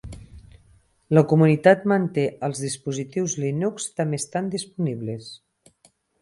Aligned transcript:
La 1.17 1.23
comunitat 1.33 1.85
manté 1.91 2.23
els 2.47 2.63
dispositius 2.67 3.37
Linux 3.45 3.87
també 4.01 4.21
estan 4.23 4.49
disponibles. 4.57 5.31